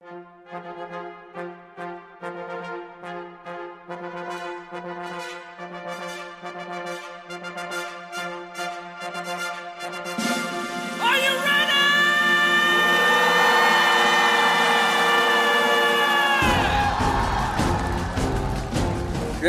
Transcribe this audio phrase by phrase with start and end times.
[0.00, 0.08] 人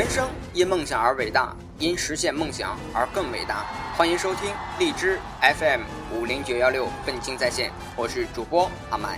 [0.09, 3.65] 生因梦想而伟大，因实现梦想而更伟大。
[3.95, 5.81] 欢迎收听荔枝 FM
[6.13, 9.17] 五零九幺六愤青在线，我是主播阿麦。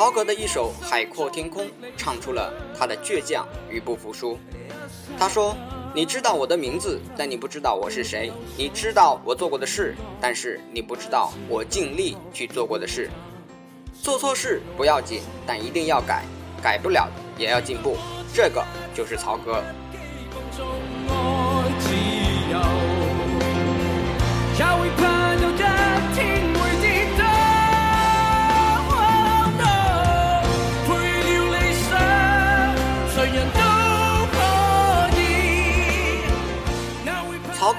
[0.00, 4.38] 曹格的一首《海阔天空》唱出了他的倔强与不服输。
[5.18, 5.54] 他说
[5.94, 13.10] ：“你知道我的名字，但你不知道我是谁；你知道我做过的事，但是你不知道我尽力去做过的事。
[13.92, 16.24] 做错事不要紧，但一定要改，
[16.62, 17.06] 改不了
[17.36, 17.98] 也要进步。
[18.32, 19.62] 这个就是曹格。”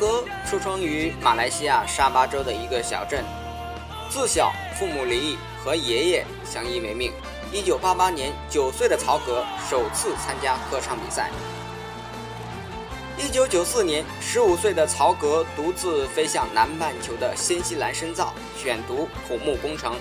[0.01, 3.23] 格出生于马来西亚沙巴州的一个小镇，
[4.09, 7.13] 自小父母离异，和爷爷相依为命。
[7.53, 11.29] 一九八八年，九岁的曹格首次参加歌唱比赛。
[13.16, 19.94] 一九九四年，十五岁的曹格独自飞向南半球的新西兰深造，选读土木工程。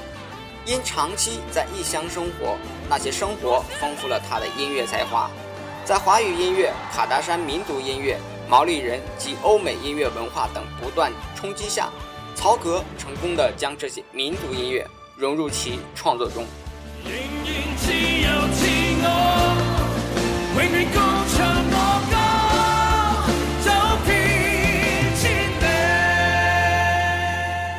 [0.64, 2.56] 因长期在异乡生活，
[2.88, 5.30] 那些生活丰富了他的音乐才华。
[5.84, 8.18] 在华语音乐、卡达山民族音乐、
[8.50, 11.88] 毛利人及欧美音乐文化等不断冲击下，
[12.34, 14.84] 曹格成功的将这些民族音乐
[15.16, 16.44] 融入其创作中。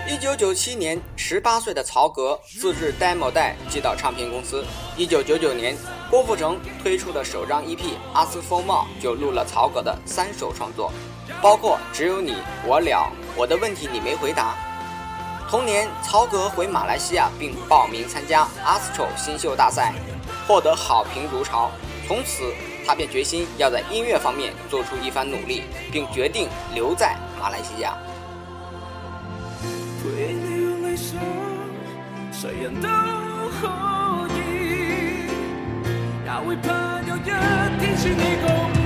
[0.08, 4.64] 一九九七年，十八岁的曹格自制 demo 带寄到唱片公司。
[4.96, 5.76] 一九九九年，
[6.12, 7.78] 郭富城推出的首张 EP
[8.12, 10.92] 《阿斯风貌》就录了曹格的三首创作，
[11.42, 12.34] 包括《只有你》
[12.68, 12.86] 《我了》
[13.38, 14.54] 《我的问题你没回答》。
[15.50, 19.94] 同年，曹格回马来西亚并报名参加 Astro 新秀大赛，
[20.46, 21.72] 获得好评如潮。
[22.06, 22.54] 从此，
[22.86, 25.64] 他便决心要在音乐方面做出一番努力，
[25.94, 27.96] 并决定留在马来西亚。
[32.34, 32.90] 谁人都
[33.62, 33.68] 可
[34.21, 34.21] 以，
[36.32, 38.81] 也会怕有一天是你共。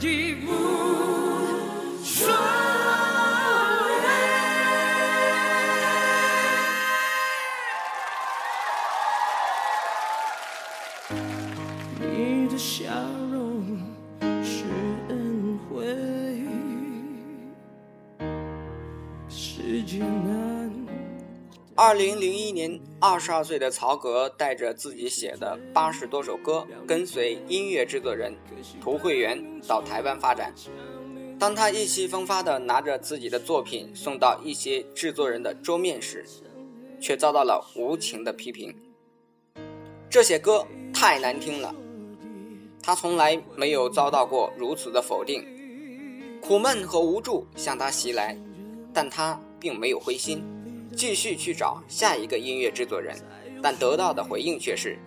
[0.00, 0.48] 已无
[2.02, 2.26] 所
[12.00, 13.23] 谓你的笑。
[21.76, 28.32] 二零零一年，二十二岁的曹格带着自己写的八十多首歌，跟随音乐制作人
[28.80, 29.36] 涂慧源
[29.66, 30.54] 到台湾发展。
[31.36, 36.24] 当他意气风发地拿着自己的作品送到一些制作人的桌面时，
[37.00, 38.72] 却遭到了无情的批评。
[40.08, 41.74] 这些歌太难听了。
[42.80, 45.44] 他从来没有遭到过如此的否定，
[46.40, 48.38] 苦闷和无助向他袭来，
[48.92, 50.40] 但他并没有灰心，
[50.94, 53.16] 继续去找下一个音乐制作人，
[53.62, 54.98] 但得到的回应却是：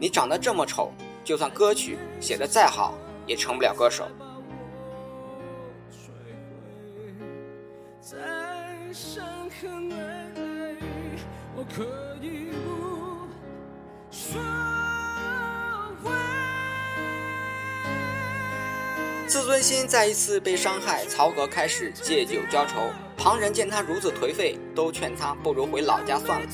[0.00, 0.92] 你长得这么丑，
[1.24, 2.94] 就算歌曲写得再好，
[3.26, 4.06] 也成不了歌手。
[19.26, 22.90] 自尊心再一次被伤害，曹格开始借酒浇愁。
[23.26, 26.46] 旁人见他如此颓废，都劝他不如回老家算了。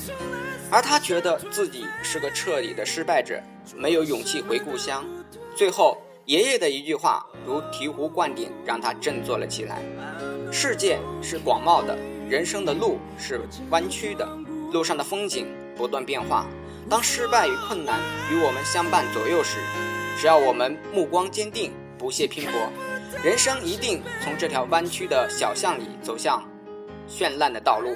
[0.71, 3.39] 而他觉得自己是个彻底的失败者，
[3.75, 5.05] 没有勇气回故乡。
[5.55, 9.83] 最后，爷爷的一句话如醍醐灌顶，让他振作了起来。
[10.51, 11.95] 世界是广袤的，
[12.27, 14.27] 人生的路是弯曲的，
[14.71, 15.45] 路上的风景
[15.77, 16.47] 不断变化。
[16.89, 17.99] 当失败与困难
[18.31, 19.59] 与我们相伴左右时，
[20.19, 21.71] 只要我们目光坚定。
[21.99, 22.53] 不懈拼搏，
[23.23, 26.43] 人生一定从这条弯曲的小巷里走向
[27.07, 27.95] 绚烂的道路。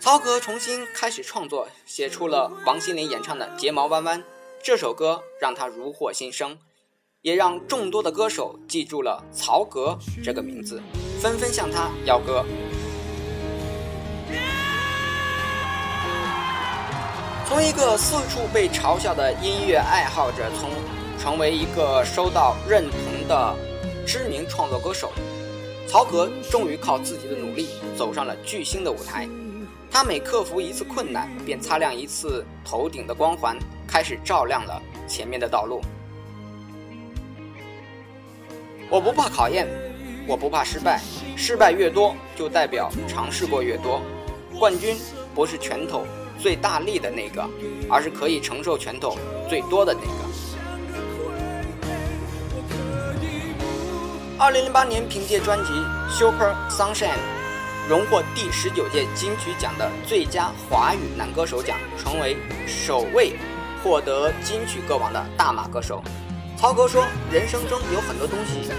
[0.00, 4.20] 曹格重新开始创作，写出了王心凌演唱的《睫毛弯弯》
[4.62, 6.56] 这首歌，让他如获新生，
[7.20, 10.80] 也让众多的歌手记住了曹格这个名字，
[11.20, 12.44] 纷纷向他邀歌。
[17.46, 20.70] 从一个四处被嘲笑的音乐爱好者，从
[21.18, 23.54] 成为一个受到认同的
[24.06, 25.12] 知名创作歌手，
[25.88, 29.26] 曹格终于靠自己的努力走上了巨星的舞台。
[29.90, 35.80] 他每克服一次困难，便擦亮一次头顶的光环，开始照亮了前面的道路。
[38.90, 39.66] 我不怕考验，
[40.26, 41.00] 我不怕失败，
[41.34, 44.02] 失败越多，就代表尝试过越多。
[44.58, 44.94] 冠军
[45.34, 46.04] 不是拳头
[46.38, 47.48] 最大力的那个，
[47.88, 49.16] 而是可以承受拳头
[49.48, 50.27] 最多的那个。
[54.40, 55.72] 二零零八年，凭借专辑
[56.08, 57.08] 《Super Sunshine》
[57.88, 63.32] 荣获第十九届金曲奖的最佳华语男歌手奖，成为首位
[63.82, 66.00] 获得金曲歌王的大马歌手。
[66.56, 68.70] 曹格说：“人生中有很多东西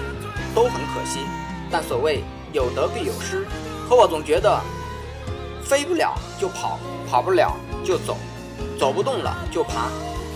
[0.54, 1.20] 都很可惜，
[1.70, 2.24] 但所谓
[2.54, 3.46] 有得必有失。
[3.86, 4.58] 可我总觉得，
[5.62, 7.54] 飞不了就跑，跑不了
[7.84, 8.16] 就走，
[8.78, 9.90] 走不动了就爬，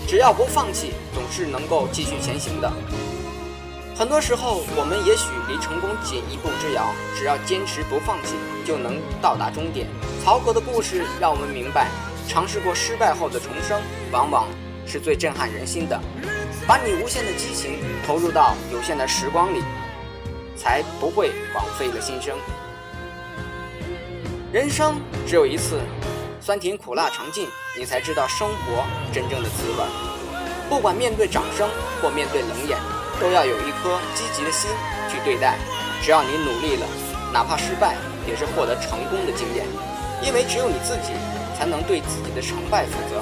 [0.07, 2.71] 只要不放弃，总是能够继续前行的。”
[3.97, 9.87] 很多时候，我们也许离成功仅一步之遥，只要坚持不放弃，就能到达终点。
[10.21, 11.87] 曹格的故事让我们明白，
[12.27, 13.81] 尝试过失败后的重生，
[14.11, 14.47] 往往
[14.85, 15.97] 是最震撼人心的。
[16.67, 19.63] 把你无限的激情投入到有限的时光里，
[20.57, 22.37] 才不会枉费了心声。
[24.51, 25.79] 人生只有一次，
[26.41, 27.47] 酸甜苦辣尝尽，
[27.79, 28.83] 你才知道生活
[29.13, 29.85] 真正的滋味。
[30.67, 31.69] 不管面对掌声
[32.01, 32.77] 或面对冷眼。
[33.19, 34.69] 都要有一颗积极的心
[35.09, 35.57] 去对待，
[36.01, 36.87] 只要你努力了，
[37.31, 37.95] 哪怕失败，
[38.27, 39.65] 也是获得成功的经验。
[40.23, 41.13] 因为只有你自己
[41.57, 43.21] 才能对自己的成败负责。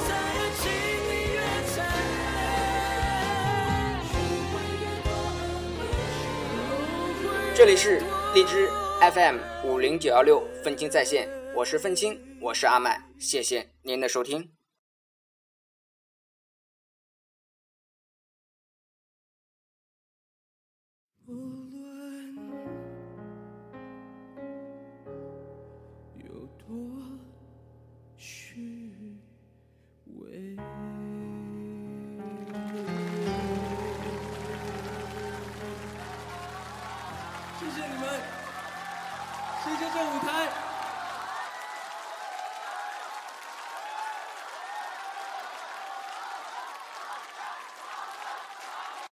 [7.55, 8.01] 这里是
[8.33, 8.69] 荔枝
[9.13, 14.49] FM 五零九幺六愤青在线，我是愤青，我是阿麦，谢谢您的收听。
[21.33, 21.62] 谢